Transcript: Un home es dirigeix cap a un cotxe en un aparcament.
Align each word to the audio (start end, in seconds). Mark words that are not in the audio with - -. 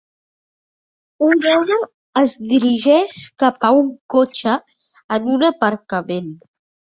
Un 1.25 1.43
home 1.49 1.75
es 2.21 2.31
dirigeix 2.53 3.13
cap 3.45 3.61
a 3.69 3.73
un 3.81 3.93
cotxe 4.15 4.57
en 5.19 5.27
un 5.37 5.47
aparcament. 5.51 6.35